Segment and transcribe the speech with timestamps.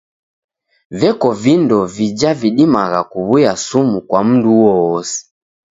[1.01, 5.17] Veko vindo vija vidimagha kuw'uya sumu kwa mndu uowose.